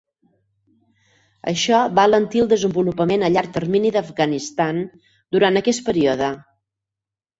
[1.51, 4.81] Això va alentir el desenvolupament a llarg termini d'Afganistan
[5.37, 6.33] durant aquest període.